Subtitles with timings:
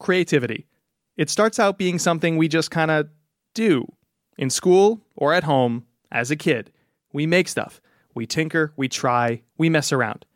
[0.00, 0.66] creativity.
[1.16, 3.08] It starts out being something we just kind of
[3.54, 3.86] do
[4.36, 6.72] in school or at home as a kid.
[7.12, 7.80] We make stuff,
[8.14, 10.26] we tinker, we try, we mess around.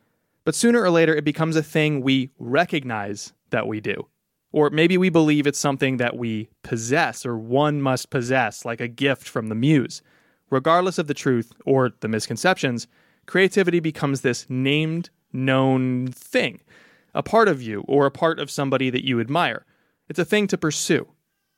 [0.45, 4.07] But sooner or later, it becomes a thing we recognize that we do.
[4.53, 8.87] Or maybe we believe it's something that we possess or one must possess, like a
[8.87, 10.03] gift from the muse.
[10.51, 12.87] Regardless of the truth or the misconceptions,
[13.27, 16.61] creativity becomes this named, known thing,
[17.15, 19.65] a part of you or a part of somebody that you admire.
[20.09, 21.09] It's a thing to pursue.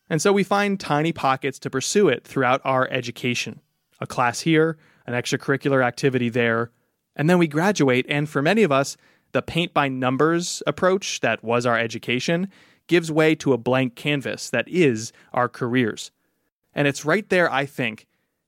[0.08, 3.60] And so we find tiny pockets to pursue it throughout our education
[3.98, 6.70] a class here, an extracurricular activity there,
[7.16, 8.04] and then we graduate.
[8.10, 8.98] And for many of us,
[9.32, 12.50] the paint by numbers approach that was our education
[12.86, 16.10] gives way to a blank canvas that is our careers.
[16.74, 18.06] And it's right there, I think,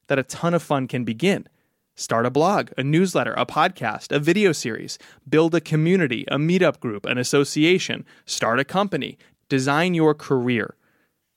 [0.08, 1.48] that a ton of fun can begin.
[1.98, 6.78] Start a blog, a newsletter, a podcast, a video series, build a community, a meetup
[6.78, 10.76] group, an association, start a company, design your career.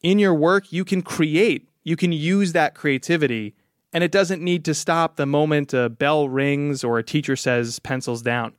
[0.04, 3.56] In your work, you can create, you can use that creativity,
[3.92, 7.80] and it doesn't need to stop the moment a bell rings or a teacher says
[7.80, 8.54] pencils down.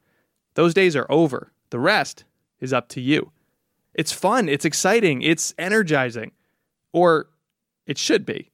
[0.55, 1.53] Those days are over.
[1.70, 2.25] The rest
[2.59, 3.31] is up to you.
[3.94, 6.33] It's fun, it's exciting, it's energizing.
[6.92, 7.28] Or
[7.87, 8.50] it should be.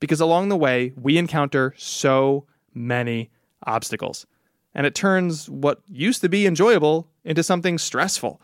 [0.00, 3.30] Because along the way, we encounter so many
[3.64, 4.26] obstacles.
[4.74, 8.40] And it turns what used to be enjoyable into something stressful.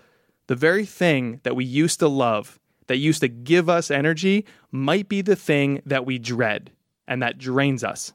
[0.49, 5.09] The very thing that we used to love, that used to give us energy, might
[5.09, 6.71] be the thing that we dread
[7.07, 8.13] and that drains us.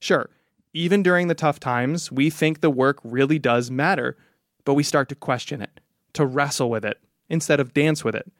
[0.00, 0.30] Sure,
[0.72, 4.16] even during the tough times, we think the work really does matter,
[4.64, 5.80] but we start to question it,
[6.12, 8.30] to wrestle with it, instead of dance with it.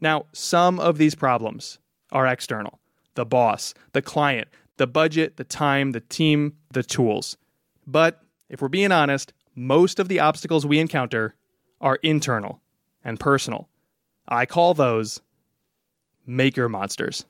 [0.00, 1.78] Now, some of these problems
[2.12, 2.80] are external
[3.14, 7.36] the boss, the client, the budget, the time, the team, the tools.
[7.86, 11.34] But if we're being honest, most of the obstacles we encounter
[11.80, 12.60] are internal
[13.04, 13.68] and personal.
[14.28, 15.20] I call those
[16.26, 17.24] maker monsters.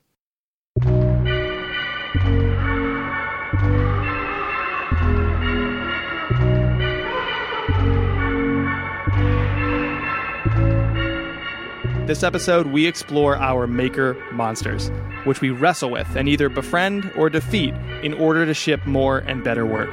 [12.07, 14.89] This episode, we explore our maker monsters,
[15.25, 19.43] which we wrestle with and either befriend or defeat in order to ship more and
[19.43, 19.89] better work.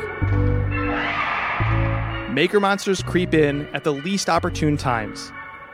[2.30, 5.32] Maker monsters creep in at the least opportune times.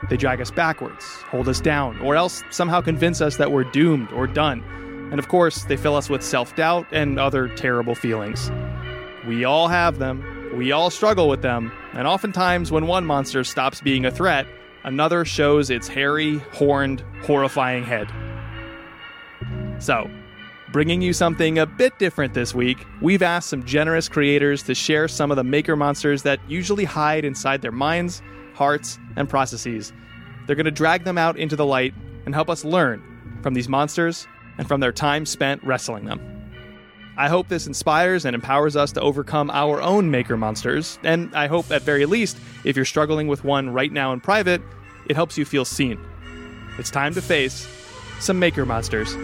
[0.09, 4.11] They drag us backwards, hold us down, or else somehow convince us that we're doomed
[4.11, 4.63] or done.
[5.11, 8.51] And of course, they fill us with self doubt and other terrible feelings.
[9.27, 13.79] We all have them, we all struggle with them, and oftentimes when one monster stops
[13.79, 14.47] being a threat,
[14.83, 18.11] another shows its hairy, horned, horrifying head.
[19.79, 20.09] So,
[20.71, 25.07] bringing you something a bit different this week, we've asked some generous creators to share
[25.07, 28.21] some of the maker monsters that usually hide inside their minds,
[28.53, 29.91] hearts, and processes.
[30.45, 31.93] They're going to drag them out into the light
[32.25, 34.27] and help us learn from these monsters
[34.57, 36.30] and from their time spent wrestling them.
[37.17, 41.47] I hope this inspires and empowers us to overcome our own maker monsters, and I
[41.47, 44.61] hope at very least, if you're struggling with one right now in private,
[45.07, 45.99] it helps you feel seen.
[46.77, 47.67] It's time to face
[48.19, 49.15] some maker monsters.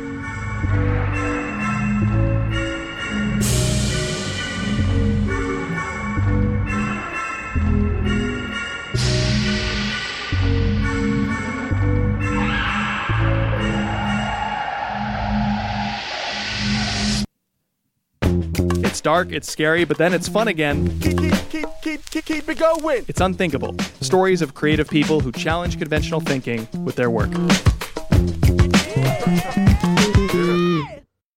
[19.08, 20.86] Dark, it's scary, but then it's fun again.
[21.00, 21.18] Keep,
[21.50, 23.06] keep, keep, keep, keep it going.
[23.08, 23.74] It's unthinkable.
[24.02, 27.30] Stories of creative people who challenge conventional thinking with their work.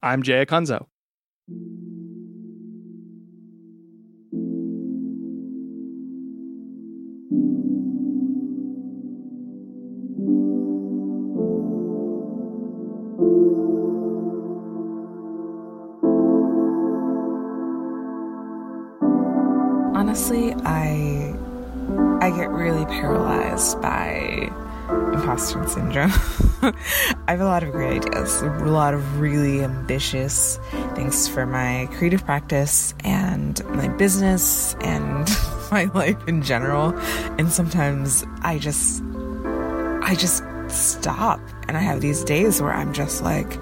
[0.03, 0.87] I'm Jay Acunzo.
[20.21, 21.35] Honestly, I
[22.21, 24.53] I get really paralyzed by
[25.15, 26.11] imposter syndrome.
[26.63, 30.59] I have a lot of great ideas, a lot of really ambitious
[30.95, 35.27] things for my creative practice and my business and
[35.71, 36.95] my life in general.
[37.39, 39.03] And sometimes I just
[40.03, 43.59] I just stop and I have these days where I'm just like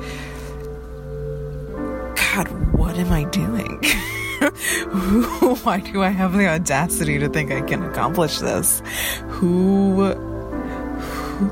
[2.16, 3.80] God, what am I doing?
[5.62, 8.82] Why do I have the audacity to think I can accomplish this?
[9.28, 11.46] Who, who,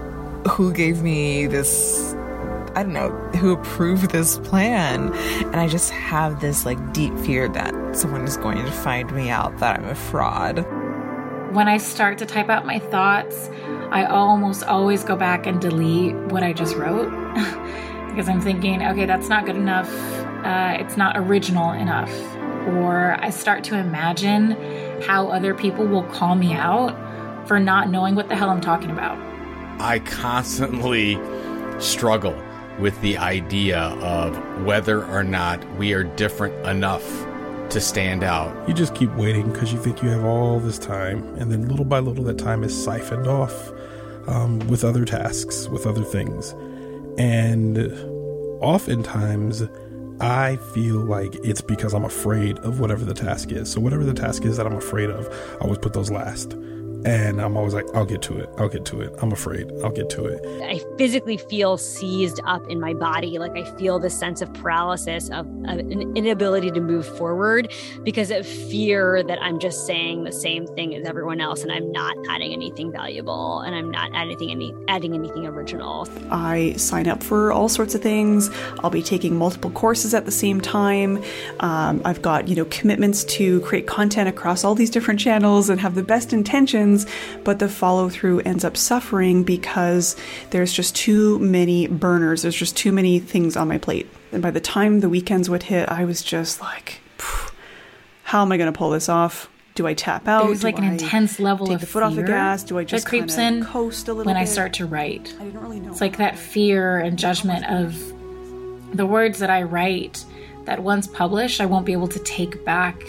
[0.48, 2.14] who gave me this?
[2.76, 5.12] I don't know who approved this plan,
[5.46, 9.30] and I just have this like deep fear that someone is going to find me
[9.30, 10.58] out that I'm a fraud.
[11.54, 13.48] When I start to type out my thoughts,
[13.90, 17.10] I almost always go back and delete what I just wrote
[18.08, 19.90] because I'm thinking, okay, that's not good enough.
[20.44, 22.10] Uh, it's not original enough.
[22.66, 24.52] Or I start to imagine
[25.02, 26.96] how other people will call me out
[27.46, 29.18] for not knowing what the hell I'm talking about.
[29.80, 31.18] I constantly
[31.78, 32.36] struggle
[32.78, 37.04] with the idea of whether or not we are different enough
[37.70, 38.68] to stand out.
[38.68, 41.84] You just keep waiting because you think you have all this time, and then little
[41.84, 43.72] by little, that time is siphoned off
[44.28, 46.54] um, with other tasks, with other things.
[47.18, 47.78] And
[48.60, 49.62] oftentimes,
[50.20, 53.70] I feel like it's because I'm afraid of whatever the task is.
[53.70, 55.28] So, whatever the task is that I'm afraid of,
[55.60, 56.56] I always put those last
[57.06, 58.50] and I'm always like, I'll get to it.
[58.58, 59.14] I'll get to it.
[59.22, 59.70] I'm afraid.
[59.84, 60.44] I'll get to it.
[60.64, 63.38] I physically feel seized up in my body.
[63.38, 67.72] Like I feel this sense of paralysis, of, of, an inability to move forward
[68.02, 71.92] because of fear that I'm just saying the same thing as everyone else and I'm
[71.92, 76.08] not adding anything valuable and I'm not adding any adding anything original.
[76.30, 78.50] I sign up for all sorts of things.
[78.80, 81.22] I'll be taking multiple courses at the same time.
[81.60, 85.80] Um, I've got you know commitments to create content across all these different channels and
[85.80, 86.95] have the best intentions
[87.44, 90.16] but the follow through ends up suffering because
[90.50, 92.42] there's just too many burners.
[92.42, 94.08] There's just too many things on my plate.
[94.32, 97.00] And by the time the weekends would hit, I was just like,
[98.24, 99.48] how am I going to pull this off?
[99.74, 100.46] Do I tap out?
[100.46, 101.68] There's like Do an I intense level of.
[101.68, 102.64] take of the foot off the gas?
[102.64, 105.34] Do I just that creeps in coast a little when I start to write.
[105.38, 105.90] I didn't really know.
[105.90, 107.94] It's like that fear and judgment of
[108.96, 110.24] the words that I write
[110.64, 113.02] that once published, I won't be able to take back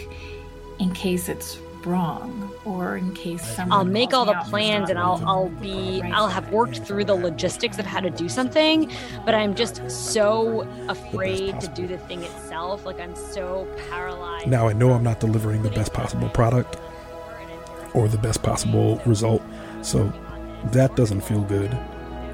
[0.80, 5.24] in case it's wrong or in case someone I'll make all the plans and I'll
[5.26, 8.92] I'll be I'll have worked through the logistics of how to do something,
[9.26, 12.86] but I'm just so afraid to do the thing itself.
[12.86, 14.48] Like I'm so paralyzed.
[14.48, 16.78] Now I know I'm not delivering the best possible product
[17.94, 19.42] or the best possible result,
[19.82, 20.12] so
[20.72, 21.74] that doesn't feel good.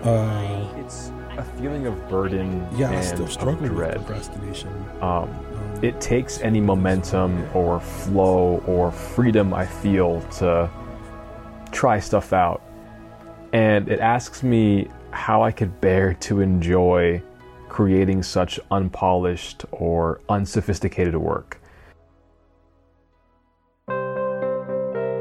[0.03, 4.69] Uh, It's a feeling of burden yeah, I and still of struggle with procrastination.
[5.01, 5.29] Um,
[5.83, 10.69] it takes any momentum or flow or freedom I feel to
[11.73, 12.61] try stuff out.
[13.51, 17.21] And it asks me how I could bear to enjoy
[17.67, 21.59] creating such unpolished or unsophisticated work.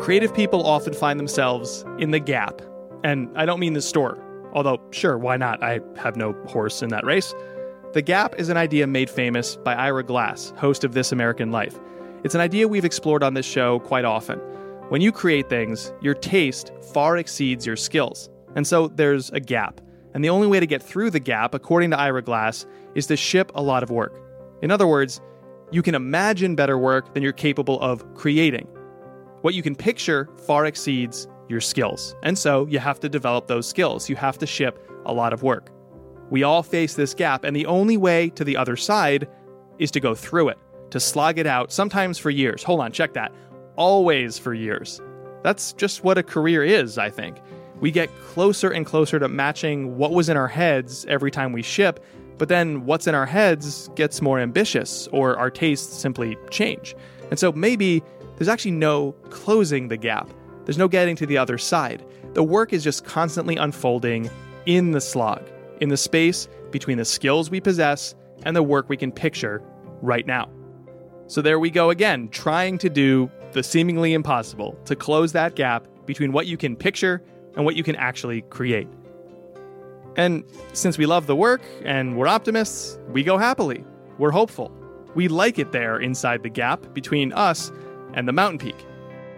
[0.01, 2.63] Creative people often find themselves in the gap.
[3.03, 4.17] And I don't mean the store,
[4.53, 5.61] although, sure, why not?
[5.61, 7.35] I have no horse in that race.
[7.93, 11.79] The gap is an idea made famous by Ira Glass, host of This American Life.
[12.25, 14.39] It's an idea we've explored on this show quite often.
[14.89, 18.31] When you create things, your taste far exceeds your skills.
[18.57, 19.83] And so there's a gap.
[20.15, 23.17] And the only way to get through the gap, according to Ira Glass, is to
[23.17, 24.19] ship a lot of work.
[24.63, 25.21] In other words,
[25.71, 28.69] you can imagine better work than you're capable of creating.
[29.43, 32.17] What you can picture far exceeds your skills.
[32.23, 34.09] And so you have to develop those skills.
[34.09, 35.69] You have to ship a lot of work.
[36.33, 39.29] We all face this gap, and the only way to the other side
[39.79, 40.59] is to go through it,
[40.91, 42.63] to slog it out, sometimes for years.
[42.63, 43.33] Hold on, check that.
[43.77, 44.99] Always for years.
[45.43, 47.37] That's just what a career is, I think.
[47.81, 51.61] We get closer and closer to matching what was in our heads every time we
[51.61, 52.03] ship,
[52.39, 56.97] but then what's in our heads gets more ambitious, or our tastes simply change.
[57.29, 58.03] And so maybe
[58.39, 60.31] there's actually no closing the gap.
[60.65, 62.07] There's no getting to the other side.
[62.33, 64.31] The work is just constantly unfolding
[64.65, 65.43] in the slog,
[65.83, 69.61] in the space between the skills we possess and the work we can picture
[70.01, 70.49] right now.
[71.27, 75.89] So there we go again, trying to do the seemingly impossible to close that gap
[76.07, 77.21] between what you can picture
[77.57, 78.87] and what you can actually create.
[80.15, 83.85] And since we love the work and we're optimists, we go happily.
[84.19, 84.71] We're hopeful.
[85.17, 87.73] We like it there inside the gap between us
[88.15, 88.87] and the mountain peak.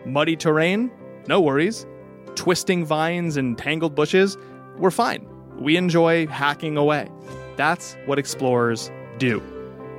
[0.04, 0.90] Muddy terrain?
[1.26, 1.86] No worries.
[2.34, 4.36] Twisting vines and tangled bushes?
[4.76, 5.26] We're fine.
[5.58, 7.10] We enjoy hacking away.
[7.56, 9.42] That's what explorers do.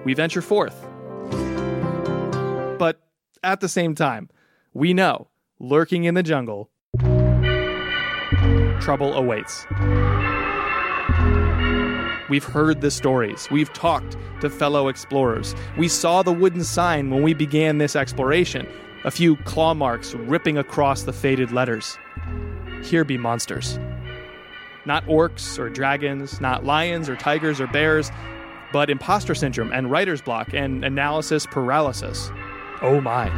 [0.04, 0.76] We venture forth.
[2.78, 3.02] But
[3.44, 4.30] at the same time,
[4.74, 6.70] we know, lurking in the jungle,
[8.82, 9.66] trouble awaits.
[12.28, 13.48] We've heard the stories.
[13.52, 15.56] We've talked to fellow explorers.
[15.78, 18.68] We saw the wooden sign when we began this exploration,
[19.06, 21.98] a few claw marks ripping across the faded letters.
[22.84, 23.80] Here be monsters.
[24.86, 28.12] Not orcs or dragons, not lions or tigers or bears,
[28.72, 32.32] but imposter syndrome and writer's block and analysis paralysis.
[32.82, 33.32] Oh my.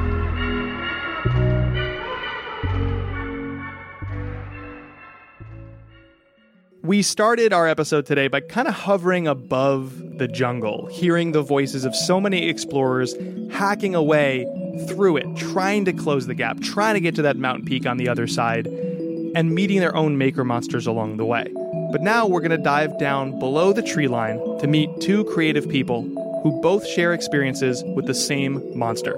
[6.83, 11.83] We started our episode today by kind of hovering above the jungle, hearing the voices
[11.83, 13.13] of so many explorers
[13.51, 14.45] hacking away
[14.87, 17.97] through it, trying to close the gap, trying to get to that mountain peak on
[17.97, 18.67] the other side,
[19.37, 21.45] and meeting their own maker monsters along the way.
[21.91, 25.69] But now we're going to dive down below the tree line to meet two creative
[25.69, 26.01] people
[26.41, 29.15] who both share experiences with the same monster.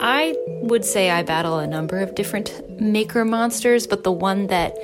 [0.00, 4.74] I would say I battle a number of different maker monsters, but the one that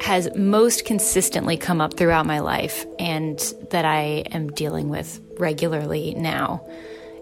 [0.00, 3.38] has most consistently come up throughout my life and
[3.70, 6.62] that I am dealing with regularly now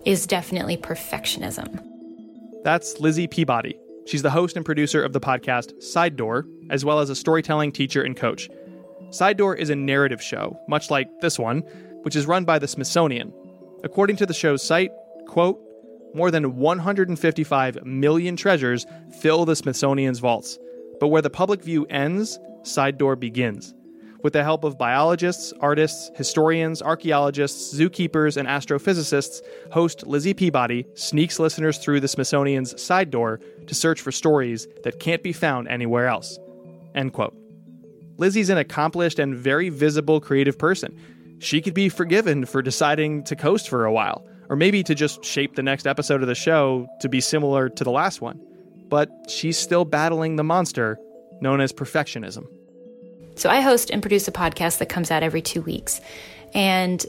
[0.05, 1.81] is definitely perfectionism.
[2.65, 3.79] That's Lizzie Peabody.
[4.07, 7.73] She's the host and producer of the podcast Side Door, as well as a storytelling
[7.73, 8.51] teacher and coach.
[9.11, 11.61] Side Door is a narrative show, much like this one,
[12.03, 13.33] which is run by the Smithsonian.
[13.83, 14.91] According to the show's site,
[15.27, 15.61] quote,
[16.15, 18.87] more than 155 million treasures
[19.21, 20.59] fill the Smithsonian's vaults.
[21.01, 23.75] But where the public view ends, Side Door begins.
[24.25, 31.39] With the help of biologists, artists, historians, archaeologists, zookeepers, and astrophysicists, host Lizzie Peabody sneaks
[31.39, 36.09] listeners through the Smithsonian's side door to search for stories that can't be found anywhere
[36.09, 36.39] else.
[36.95, 37.37] End quote.
[38.17, 40.99] Lizzie's an accomplished and very visible creative person.
[41.39, 45.23] She could be forgiven for deciding to coast for a while, or maybe to just
[45.23, 48.41] shape the next episode of the show to be similar to the last one.
[48.89, 50.99] But she's still battling the monster
[51.43, 52.47] known as perfectionism.
[53.37, 56.01] So I host and produce a podcast that comes out every two weeks.
[56.55, 57.05] And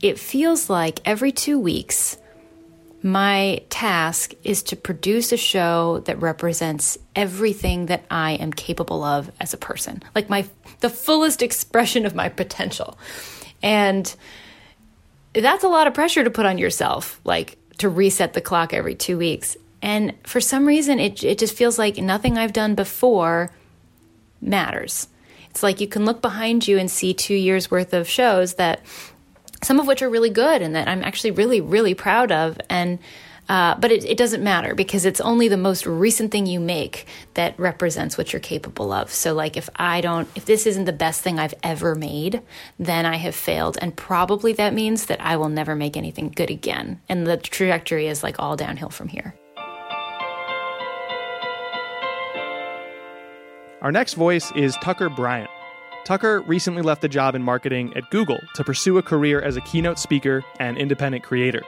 [0.00, 2.18] it feels like every two weeks,
[3.02, 9.30] my task is to produce a show that represents everything that I am capable of
[9.40, 10.46] as a person, like my
[10.80, 12.98] the fullest expression of my potential.
[13.62, 14.14] And
[15.32, 18.94] that's a lot of pressure to put on yourself, like to reset the clock every
[18.94, 19.56] 2 weeks.
[19.80, 23.50] And for some reason it it just feels like nothing I've done before
[24.40, 25.08] matters.
[25.52, 28.80] It's like you can look behind you and see 2 years worth of shows that
[29.62, 32.58] some of which are really good and that I'm actually really, really proud of.
[32.70, 32.98] And
[33.50, 37.06] uh, but it, it doesn't matter because it's only the most recent thing you make
[37.34, 39.10] that represents what you're capable of.
[39.10, 42.40] So, like, if I don't, if this isn't the best thing I've ever made,
[42.78, 43.76] then I have failed.
[43.82, 47.02] And probably that means that I will never make anything good again.
[47.10, 49.34] And the trajectory is like all downhill from here.
[53.82, 55.50] Our next voice is Tucker Bryant.
[56.04, 59.60] Tucker recently left a job in marketing at Google to pursue a career as a
[59.62, 61.64] keynote speaker and independent creator.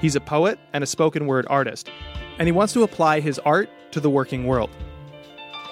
[0.00, 1.90] He's a poet and a spoken word artist,
[2.38, 4.70] and he wants to apply his art to the working world.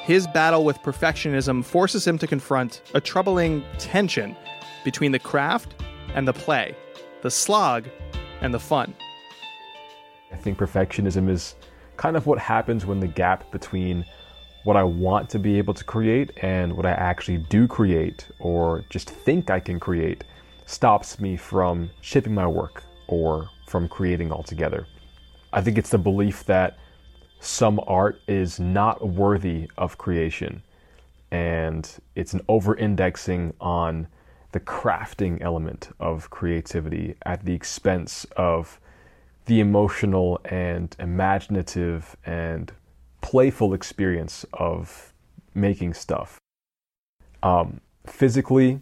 [0.02, 4.36] His battle with perfectionism forces him to confront a troubling tension
[4.84, 5.82] between the craft
[6.14, 6.76] and the play,
[7.22, 7.88] the slog
[8.42, 8.94] and the fun.
[10.30, 11.54] I think perfectionism is
[11.96, 14.04] kind of what happens when the gap between
[14.66, 18.84] what I want to be able to create and what I actually do create or
[18.90, 20.24] just think I can create
[20.64, 24.88] stops me from shipping my work or from creating altogether.
[25.52, 26.78] I think it's the belief that
[27.38, 30.60] some art is not worthy of creation
[31.30, 34.08] and it's an over indexing on
[34.50, 38.80] the crafting element of creativity at the expense of
[39.44, 42.72] the emotional and imaginative and
[43.20, 45.12] playful experience of
[45.54, 46.38] making stuff.
[47.42, 48.80] Um, physically,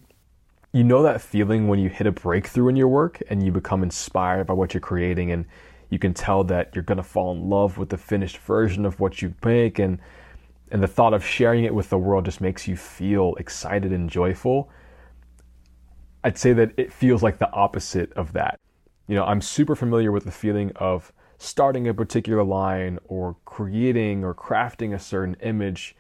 [0.72, 3.82] you know that feeling when you hit a breakthrough in your work and you become
[3.82, 5.44] inspired by what you're creating, and
[5.90, 8.98] you can tell that you're going to fall in love with the finished version of
[8.98, 9.98] what you make, and
[10.70, 14.10] and the thought of sharing it with the world just makes you feel excited and
[14.10, 14.70] joyful.
[16.24, 18.58] I'd say that it feels like the opposite of that.
[19.06, 21.12] You know, I'm super familiar with the feeling of
[21.44, 25.94] starting a particular line or creating or crafting a certain image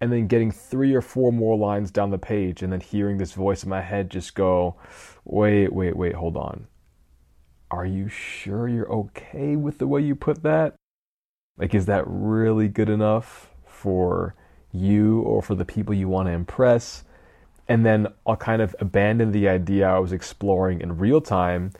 [0.00, 3.32] and then getting three or four more lines down the page and then hearing this
[3.32, 4.76] voice in my head just go,
[5.24, 6.66] wait, wait, wait, hold on.
[7.70, 10.74] Are you sure you're okay with the way you put that?
[11.56, 14.34] Like, is that really good enough for
[14.72, 17.04] you or for the people you want to impress?
[17.66, 21.72] And then I'll kind of abandon the idea I was exploring in real time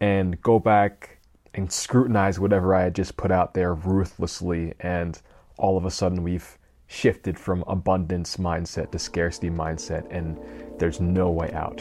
[0.00, 1.18] and go back
[1.54, 4.74] and scrutinize whatever I had just put out there ruthlessly.
[4.80, 5.20] And
[5.58, 10.38] all of a sudden, we've shifted from abundance mindset to scarcity mindset, and
[10.78, 11.80] there's no way out.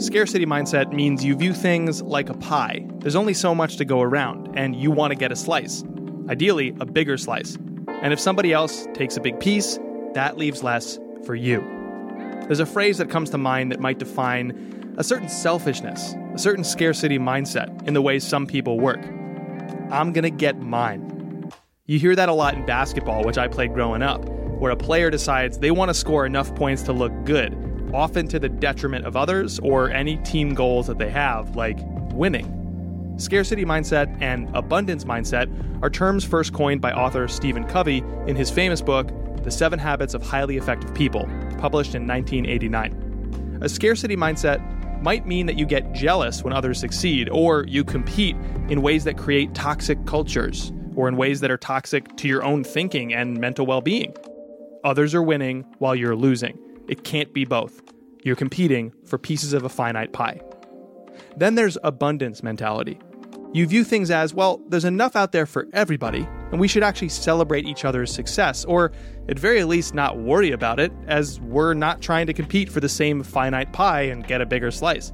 [0.00, 2.86] Scarcity mindset means you view things like a pie.
[3.00, 5.84] There's only so much to go around, and you want to get a slice.
[6.28, 7.56] Ideally, a bigger slice.
[7.86, 9.78] And if somebody else takes a big piece,
[10.14, 11.60] that leaves less for you.
[12.46, 16.64] There's a phrase that comes to mind that might define a certain selfishness, a certain
[16.64, 19.00] scarcity mindset in the way some people work.
[19.90, 21.50] I'm going to get mine.
[21.86, 25.10] You hear that a lot in basketball, which I played growing up, where a player
[25.10, 27.56] decides they want to score enough points to look good,
[27.92, 31.78] often to the detriment of others or any team goals that they have, like
[32.12, 33.14] winning.
[33.16, 35.50] Scarcity mindset and abundance mindset
[35.82, 39.10] are terms first coined by author Stephen Covey in his famous book,
[39.42, 41.28] The Seven Habits of Highly Effective People,
[41.58, 43.58] published in 1989.
[43.62, 44.60] A scarcity mindset
[45.02, 48.36] might mean that you get jealous when others succeed, or you compete
[48.68, 52.64] in ways that create toxic cultures, or in ways that are toxic to your own
[52.64, 54.14] thinking and mental well being.
[54.84, 56.58] Others are winning while you're losing.
[56.88, 57.82] It can't be both.
[58.22, 60.40] You're competing for pieces of a finite pie.
[61.36, 62.98] Then there's abundance mentality.
[63.52, 67.08] You view things as, well, there's enough out there for everybody, and we should actually
[67.08, 68.92] celebrate each other's success, or
[69.28, 72.88] at very least not worry about it, as we're not trying to compete for the
[72.88, 75.12] same finite pie and get a bigger slice.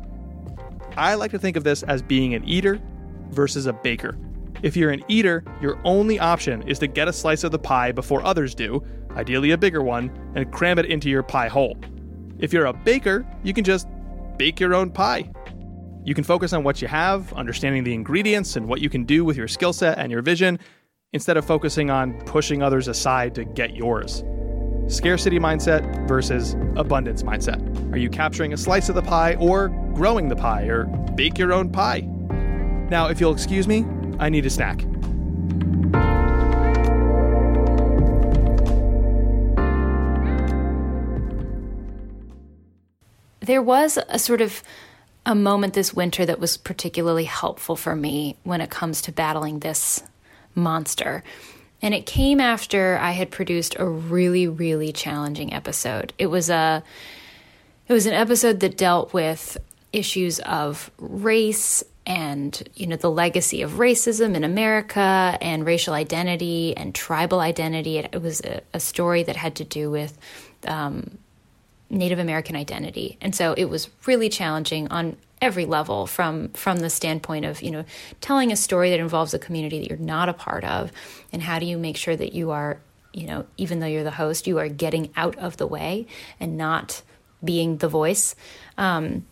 [0.97, 2.81] I like to think of this as being an eater
[3.31, 4.17] versus a baker.
[4.63, 7.93] If you're an eater, your only option is to get a slice of the pie
[7.93, 11.77] before others do, ideally a bigger one, and cram it into your pie hole.
[12.39, 13.87] If you're a baker, you can just
[14.39, 15.31] bake your own pie.
[16.05, 19.25] You can focus on what you have, understanding the ingredients and what you can do
[19.25, 20.59] with your skill set and your vision,
[21.17, 24.23] instead of focusing on pushing others aside to get yours.
[24.87, 27.59] Scarcity mindset versus abundance mindset.
[27.93, 30.85] Are you capturing a slice of the pie or growing the pie or
[31.17, 32.01] bake your own pie?
[32.91, 33.87] Now, if you'll excuse me,
[34.21, 34.85] I need a snack.
[43.41, 44.63] There was a sort of
[45.25, 49.61] a moment this winter that was particularly helpful for me when it comes to battling
[49.61, 50.03] this
[50.57, 51.23] monster.
[51.83, 56.13] And it came after I had produced a really, really challenging episode.
[56.19, 56.83] It was a
[57.87, 59.57] it was an episode that dealt with
[59.93, 66.77] issues of race and you know the legacy of racism in America and racial identity
[66.77, 67.99] and tribal identity.
[67.99, 70.17] It, it was a, a, story that had to do with
[70.67, 71.19] um,
[71.91, 76.91] Native American identity, and so it was really challenging on every level from from the
[76.91, 77.85] standpoint of you know
[78.21, 80.91] telling a story that involves a community that you're not a part of,
[81.33, 82.81] and how do you make sure that you are
[83.13, 86.07] you know even though you're the host, you are getting out of the way
[86.41, 87.03] and not
[87.45, 88.35] being the voice.
[88.79, 89.27] Um,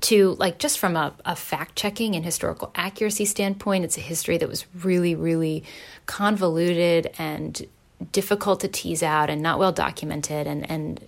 [0.00, 4.36] to like just from a, a fact checking and historical accuracy standpoint, it's a history
[4.36, 5.64] that was really, really
[6.06, 7.66] convoluted and
[8.12, 11.00] difficult to tease out and not well documented and and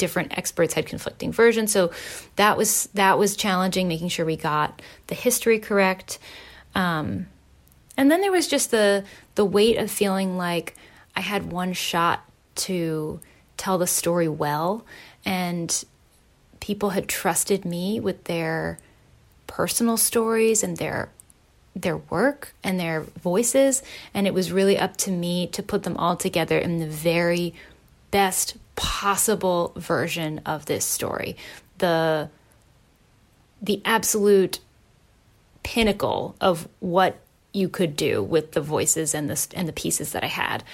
[0.00, 1.70] different experts had conflicting versions.
[1.70, 1.92] So
[2.34, 6.18] that was that was challenging making sure we got the history correct.
[6.74, 7.26] Um,
[7.96, 9.04] and then there was just the
[9.36, 10.74] the weight of feeling like
[11.16, 13.20] i had one shot to
[13.56, 14.84] tell the story well
[15.24, 15.84] and
[16.60, 18.78] people had trusted me with their
[19.46, 21.10] personal stories and their
[21.74, 23.82] their work and their voices.
[24.12, 27.54] And it was really up to me to put them all together in the very
[28.10, 31.36] best possible version of this story
[31.76, 32.30] the
[33.60, 34.58] the absolute
[35.62, 37.18] pinnacle of what
[37.52, 40.64] you could do with the voices and the and the pieces that I had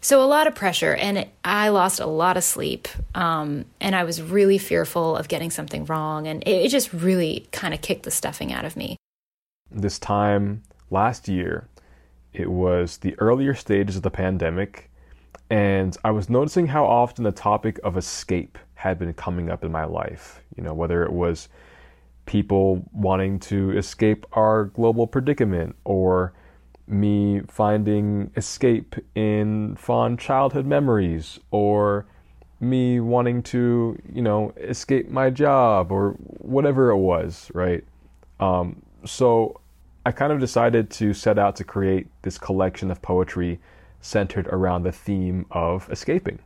[0.00, 4.04] so a lot of pressure, and I lost a lot of sleep, um, and I
[4.04, 8.02] was really fearful of getting something wrong, and it, it just really kind of kicked
[8.02, 8.98] the stuffing out of me.
[9.70, 11.68] This time last year,
[12.34, 14.90] it was the earlier stages of the pandemic,
[15.54, 19.70] and I was noticing how often the topic of escape had been coming up in
[19.70, 20.42] my life.
[20.56, 21.48] You know, whether it was
[22.26, 26.32] people wanting to escape our global predicament or
[26.88, 32.04] me finding escape in fond childhood memories or
[32.58, 37.84] me wanting to, you know, escape my job or whatever it was, right?
[38.40, 39.60] Um, so
[40.04, 43.60] I kind of decided to set out to create this collection of poetry
[44.04, 46.38] centered around the theme of escaping.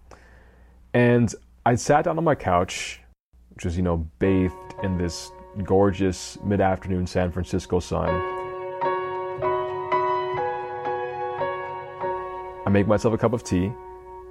[0.94, 1.34] And
[1.66, 3.00] I sat down on my couch,
[3.50, 5.30] which was, you know, bathed in this
[5.64, 8.38] gorgeous mid afternoon San Francisco sun
[12.68, 13.72] I make myself a cup of tea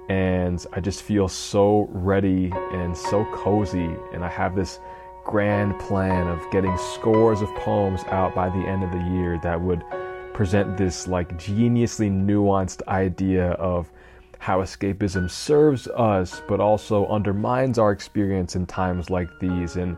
[0.08, 3.90] and I just feel so ready and so cozy.
[4.12, 4.78] And I have this
[5.24, 9.60] grand plan of getting scores of poems out by the end of the year that
[9.60, 9.82] would
[10.38, 13.90] present this like geniusly nuanced idea of
[14.38, 19.96] how escapism serves us but also undermines our experience in times like these and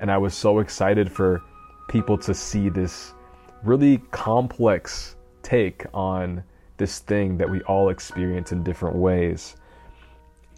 [0.00, 1.40] and I was so excited for
[1.88, 3.14] people to see this
[3.62, 6.42] really complex take on
[6.78, 9.54] this thing that we all experience in different ways.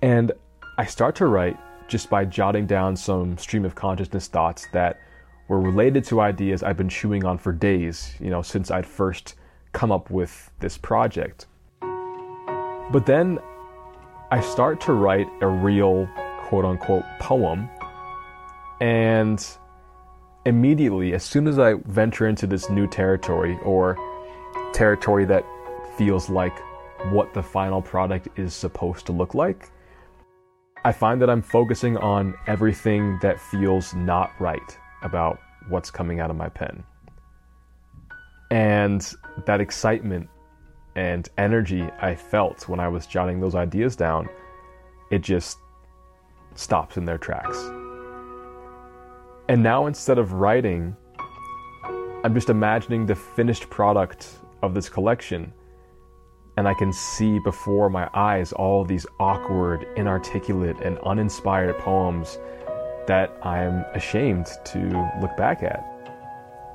[0.00, 0.32] And
[0.78, 5.00] I start to write just by jotting down some stream of consciousness thoughts that
[5.48, 9.34] were related to ideas I've been chewing on for days, you know, since I'd first
[9.72, 11.46] come up with this project.
[11.80, 13.38] But then
[14.30, 16.08] I start to write a real
[16.42, 17.68] quote unquote poem.
[18.80, 19.44] And
[20.44, 23.96] immediately, as soon as I venture into this new territory or
[24.72, 25.44] territory that
[25.96, 26.56] feels like
[27.10, 29.70] what the final product is supposed to look like,
[30.84, 36.30] I find that I'm focusing on everything that feels not right about what's coming out
[36.30, 36.82] of my pen.
[38.50, 39.06] And
[39.46, 40.28] that excitement
[40.96, 44.28] and energy I felt when I was jotting those ideas down,
[45.10, 45.58] it just
[46.54, 47.56] stops in their tracks.
[49.48, 50.96] And now instead of writing,
[52.24, 54.28] I'm just imagining the finished product
[54.62, 55.52] of this collection.
[56.56, 62.38] And I can see before my eyes all these awkward, inarticulate, and uninspired poems
[63.08, 65.82] that I'm ashamed to look back at.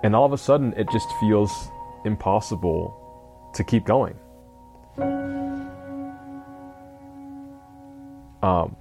[0.04, 1.70] And all of a sudden, it just feels
[2.06, 3.00] impossible
[3.54, 4.16] to keep going.
[8.42, 8.76] Um,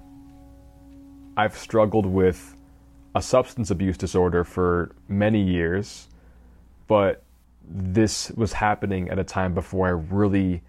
[1.37, 2.55] I've struggled with
[3.15, 6.09] a substance abuse disorder for many years,
[6.87, 7.23] but
[7.63, 10.63] this was happening at a time before I really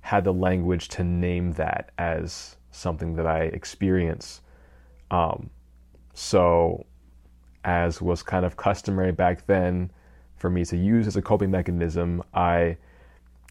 [0.00, 4.40] had the language to name that as something that I experience.
[5.10, 5.50] Um,
[6.14, 6.86] so,
[7.64, 9.90] as was kind of customary back then
[10.36, 12.76] for me to use as a coping mechanism, I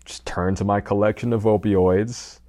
[0.05, 2.39] just turned to my collection of opioids.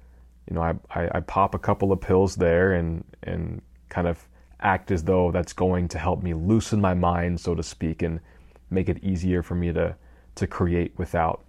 [0.49, 4.27] You know, I, I, I pop a couple of pills there and, and kind of
[4.59, 8.19] act as though that's going to help me loosen my mind, so to speak, and
[8.69, 9.95] make it easier for me to,
[10.35, 11.45] to create without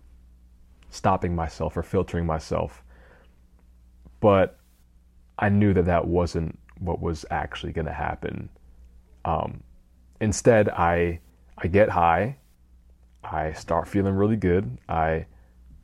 [0.91, 2.85] stopping myself or filtering myself.
[4.21, 4.59] But
[5.39, 8.49] I knew that that wasn't what was actually going to happen.
[9.25, 9.63] Um,
[10.21, 11.21] instead, I
[11.57, 12.37] I get high,
[13.23, 15.27] I start feeling really good, I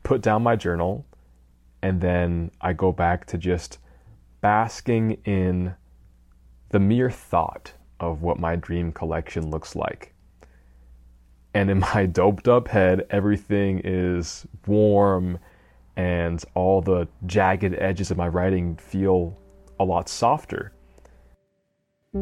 [0.03, 1.05] put down my journal,
[1.81, 3.79] and then I go back to just
[4.41, 5.75] basking in
[6.69, 10.13] the mere thought of what my dream collection looks like.
[11.53, 15.39] And in my doped up head, everything is warm
[15.95, 19.37] and all the jagged edges of my writing feel
[19.79, 20.71] a lot softer.
[22.13, 22.19] And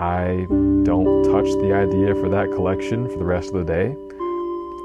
[0.00, 0.48] I
[0.82, 3.94] don't touch the idea for that collection for the rest of the day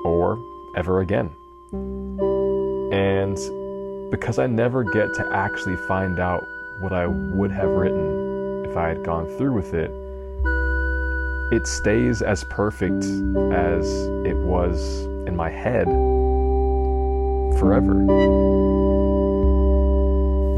[0.05, 0.37] or
[0.77, 1.31] ever again.
[2.93, 3.35] And
[4.11, 6.43] because I never get to actually find out
[6.81, 9.89] what I would have written if I had gone through with it,
[11.51, 13.03] it stays as perfect
[13.53, 13.85] as
[14.25, 15.85] it was in my head
[17.59, 17.93] forever.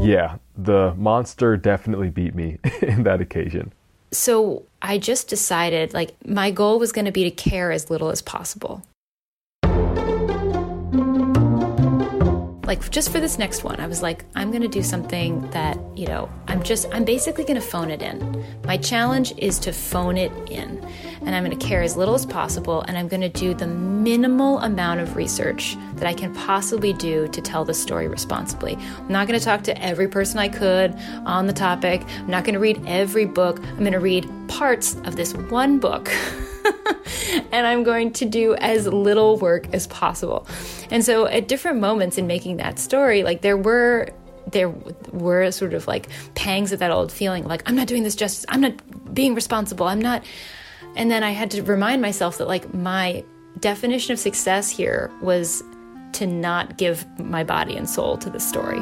[0.00, 3.72] Yeah, the monster definitely beat me in that occasion.
[4.12, 8.10] So I just decided like my goal was going to be to care as little
[8.10, 8.82] as possible.
[12.66, 15.78] Like just for this next one, I was like, I'm going to do something that,
[15.94, 18.44] you know, I'm just, I'm basically going to phone it in.
[18.64, 20.82] My challenge is to phone it in.
[21.20, 22.82] And I'm going to care as little as possible.
[22.82, 27.28] And I'm going to do the minimal amount of research that I can possibly do
[27.28, 28.76] to tell the story responsibly.
[28.76, 30.94] I'm not going to talk to every person I could
[31.26, 32.02] on the topic.
[32.18, 33.58] I'm not going to read every book.
[33.60, 36.10] I'm going to read parts of this one book.
[37.52, 40.46] and I'm going to do as little work as possible.
[40.90, 44.10] And so at different moments in making that story, like there were
[44.52, 44.68] there
[45.10, 48.44] were sort of like pangs of that old feeling like I'm not doing this justice.
[48.48, 49.86] I'm not being responsible.
[49.86, 50.22] I'm not
[50.96, 53.24] and then I had to remind myself that like my
[53.60, 55.62] definition of success here was
[56.12, 58.78] to not give my body and soul to the story.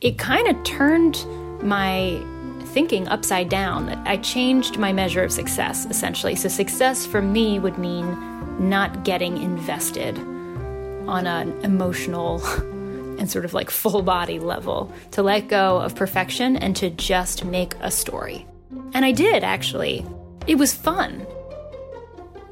[0.00, 1.24] It kind of turned
[1.62, 2.24] my
[2.72, 3.86] thinking upside down.
[3.86, 6.34] That I changed my measure of success, essentially.
[6.34, 8.16] So, success for me would mean
[8.68, 10.18] not getting invested
[11.08, 12.44] on an emotional
[13.18, 17.44] and sort of like full body level, to let go of perfection and to just
[17.44, 18.46] make a story.
[18.94, 20.04] And I did, actually.
[20.46, 21.26] It was fun.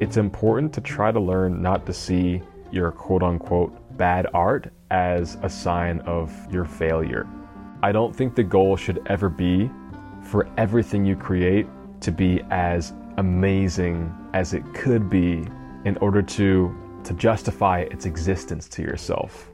[0.01, 5.37] It's important to try to learn not to see your quote unquote bad art as
[5.43, 7.27] a sign of your failure.
[7.83, 9.71] I don't think the goal should ever be
[10.23, 11.67] for everything you create
[12.01, 15.45] to be as amazing as it could be
[15.85, 19.51] in order to to justify its existence to yourself.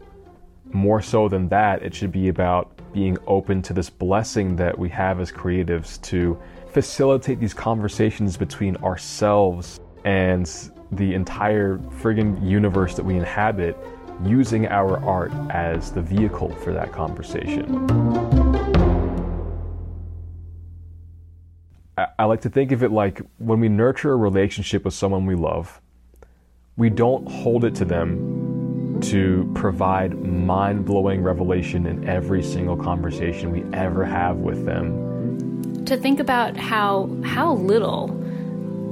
[0.73, 4.89] More so than that, it should be about being open to this blessing that we
[4.89, 6.39] have as creatives to
[6.73, 13.77] facilitate these conversations between ourselves and the entire friggin' universe that we inhabit
[14.25, 18.46] using our art as the vehicle for that conversation.
[21.99, 25.35] I, like to think of it like when we nurture a relationship with someone we
[25.35, 25.81] love,
[26.77, 33.51] we don't hold it to them to provide mind blowing revelation in every single conversation
[33.51, 35.85] we ever have with them.
[35.87, 38.11] To think about how how little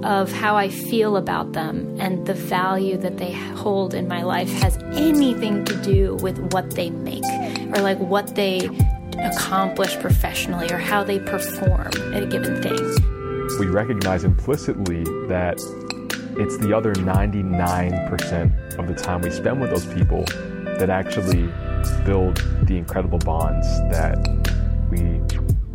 [0.05, 4.51] of how I feel about them and the value that they hold in my life
[4.61, 7.25] has anything to do with what they make
[7.75, 8.69] or like what they
[9.21, 12.79] accomplish professionally or how they perform at a given thing.
[13.59, 15.59] We recognize implicitly that
[16.37, 20.25] it's the other 99% of the time we spend with those people
[20.79, 21.49] that actually
[22.05, 24.17] build the incredible bonds that
[24.91, 25.21] we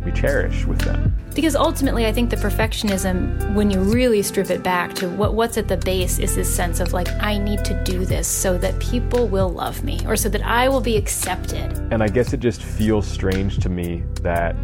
[0.04, 1.14] we cherish with them.
[1.34, 5.56] Because ultimately, I think the perfectionism, when you really strip it back to what, what's
[5.56, 8.78] at the base, is this sense of like, I need to do this so that
[8.80, 11.72] people will love me or so that I will be accepted.
[11.92, 14.56] And I guess it just feels strange to me that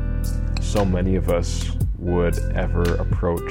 [0.61, 3.51] so many of us would ever approach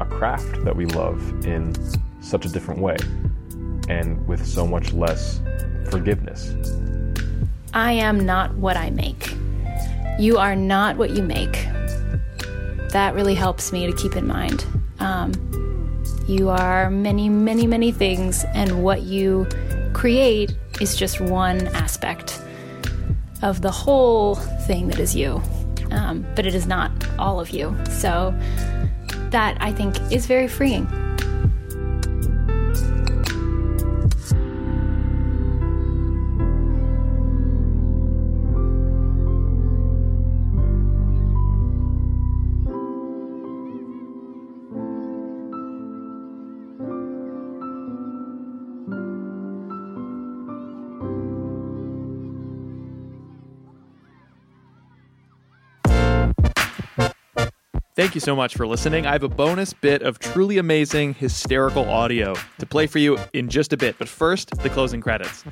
[0.00, 1.74] a craft that we love in
[2.20, 2.96] such a different way
[3.88, 5.40] and with so much less
[5.90, 6.54] forgiveness.
[7.74, 9.34] I am not what I make.
[10.18, 11.66] You are not what you make.
[12.90, 14.64] That really helps me to keep in mind.
[14.98, 15.32] Um,
[16.28, 19.46] you are many, many, many things, and what you
[19.92, 22.40] create is just one aspect
[23.42, 25.42] of the whole thing that is you.
[25.90, 27.76] Um, but it is not all of you.
[27.90, 28.34] So
[29.30, 30.86] that I think is very freeing.
[58.02, 59.06] Thank you so much for listening.
[59.06, 63.48] I have a bonus bit of truly amazing, hysterical audio to play for you in
[63.48, 63.94] just a bit.
[63.96, 65.44] But first, the closing credits.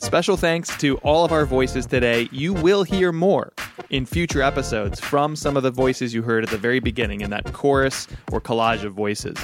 [0.00, 2.28] Special thanks to all of our voices today.
[2.32, 3.52] You will hear more
[3.90, 7.30] in future episodes from some of the voices you heard at the very beginning in
[7.30, 9.36] that chorus or collage of voices.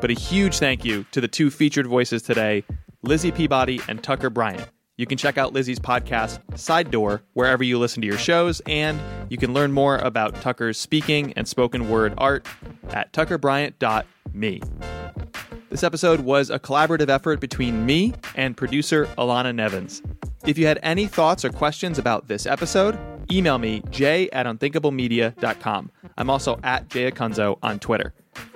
[0.00, 2.64] But a huge thank you to the two featured voices today,
[3.04, 4.68] Lizzie Peabody and Tucker Bryant.
[5.00, 9.00] You can check out Lizzie's podcast, Side Door, wherever you listen to your shows, and
[9.30, 12.46] you can learn more about Tucker's speaking and spoken word art
[12.90, 14.60] at tuckerbryant.me.
[15.70, 20.02] This episode was a collaborative effort between me and producer Alana Nevins.
[20.44, 22.98] If you had any thoughts or questions about this episode,
[23.32, 25.90] email me, jay at unthinkablemedia.com.
[26.18, 28.12] I'm also at Jay Acunzo on Twitter.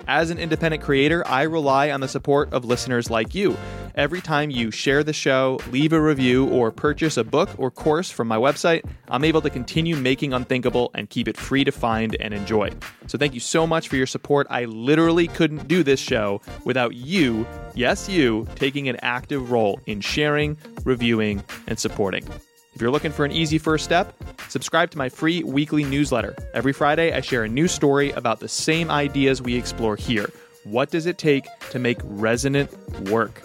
[0.07, 3.57] As an independent creator, I rely on the support of listeners like you.
[3.95, 8.11] Every time you share the show, leave a review, or purchase a book or course
[8.11, 12.17] from my website, I'm able to continue making Unthinkable and keep it free to find
[12.19, 12.71] and enjoy.
[13.07, 14.47] So thank you so much for your support.
[14.49, 20.01] I literally couldn't do this show without you, yes, you, taking an active role in
[20.01, 22.27] sharing, reviewing, and supporting.
[22.73, 24.13] If you're looking for an easy first step,
[24.49, 26.35] subscribe to my free weekly newsletter.
[26.53, 30.29] Every Friday, I share a new story about the same ideas we explore here.
[30.65, 32.73] What does it take to make resonant
[33.09, 33.41] work?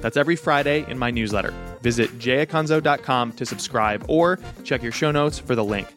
[0.00, 1.52] That's every Friday in my newsletter.
[1.82, 5.88] Visit jayacunzo.com to subscribe or check your show notes for the link.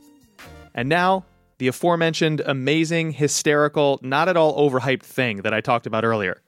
[0.74, 1.26] And now,
[1.58, 6.41] the aforementioned amazing, hysterical, not at all overhyped thing that I talked about earlier.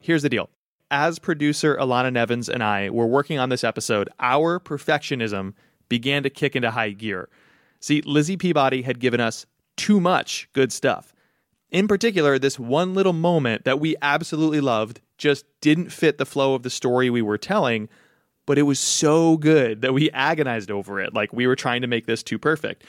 [0.00, 0.50] Here's the deal.
[0.90, 5.54] As producer Alana Nevins and I were working on this episode, our perfectionism
[5.88, 7.28] began to kick into high gear.
[7.80, 11.14] See, Lizzie Peabody had given us too much good stuff.
[11.70, 16.54] In particular, this one little moment that we absolutely loved just didn't fit the flow
[16.54, 17.88] of the story we were telling,
[18.46, 21.14] but it was so good that we agonized over it.
[21.14, 22.84] Like we were trying to make this too perfect.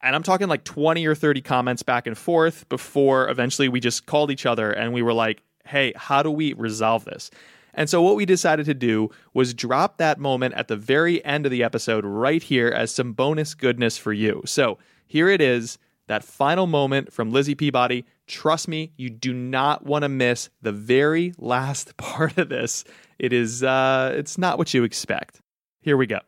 [0.00, 4.06] And I'm talking like 20 or 30 comments back and forth before eventually we just
[4.06, 7.30] called each other and we were like, hey, how do we resolve this?
[7.76, 11.44] And so, what we decided to do was drop that moment at the very end
[11.44, 14.42] of the episode right here as some bonus goodness for you.
[14.46, 18.04] So, here it is that final moment from Lizzie Peabody.
[18.26, 22.84] Trust me, you do not want to miss the very last part of this.
[23.18, 25.40] It is, uh, it's not what you expect.
[25.80, 26.20] Here we go.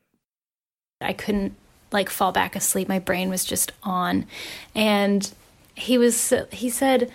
[1.00, 1.54] I couldn't
[1.92, 2.88] like fall back asleep.
[2.88, 4.26] My brain was just on.
[4.74, 5.32] And
[5.74, 7.10] he was, he said,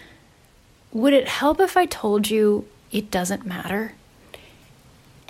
[0.92, 3.94] Would it help if I told you it doesn't matter?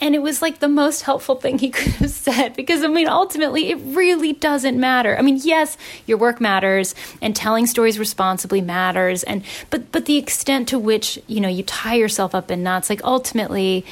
[0.01, 3.07] And it was like the most helpful thing he could have said because I mean,
[3.07, 5.17] ultimately, it really doesn't matter.
[5.17, 9.23] I mean, yes, your work matters and telling stories responsibly matters.
[9.23, 12.89] And, but, but the extent to which, you know, you tie yourself up in knots,
[12.89, 13.85] like ultimately,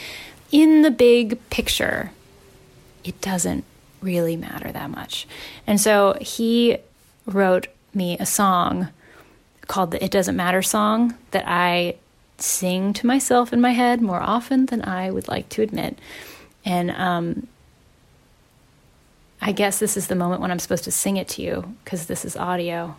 [0.51, 2.11] in the big picture,
[3.03, 3.63] it doesn't
[4.01, 5.27] really matter that much.
[5.67, 6.77] And so he
[7.25, 8.89] wrote me a song
[9.67, 11.95] called the It Doesn't Matter song that I
[12.41, 15.97] sing to myself in my head more often than I would like to admit.
[16.65, 17.47] And um,
[19.41, 22.07] I guess this is the moment when I'm supposed to sing it to you because
[22.07, 22.95] this is audio.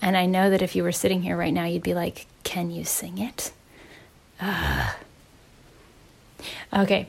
[0.00, 2.70] And I know that if you were sitting here right now, you'd be like, Can
[2.70, 3.52] you sing it?
[4.40, 4.94] Ugh.
[6.72, 7.08] Okay.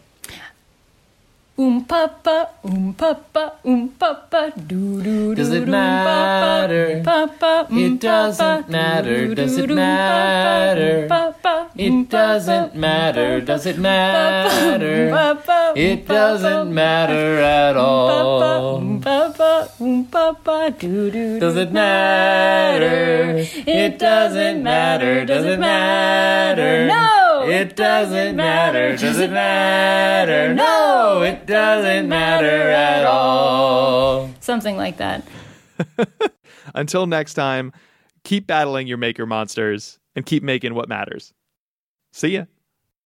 [1.58, 7.02] Um papa, um papa, um papa, doo doo Does it matter?
[7.02, 9.34] papa, um It doesn't matter.
[9.34, 11.08] Does it matter?
[11.08, 13.40] papa, um It doesn't matter.
[13.40, 15.10] Does it matter?
[15.12, 18.44] papa, It doesn't matter at all.
[18.76, 23.48] um papa, um papa, doo doo Does it matter?
[23.66, 25.24] It doesn't matter.
[25.24, 26.88] Does it matter?
[26.88, 27.25] No!
[27.50, 28.96] It doesn't matter.
[28.98, 30.54] Does it matter?
[30.54, 34.32] No, it doesn't matter at all.
[34.40, 35.24] Something like that.
[36.76, 37.72] Until next time,
[38.24, 41.34] keep battling your maker monsters and keep making what matters.
[42.14, 42.46] See ya.